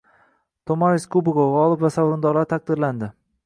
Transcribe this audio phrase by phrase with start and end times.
[0.71, 3.17] “To‘maris kubogi” g‘olib va sovrindorlari taqdirlanding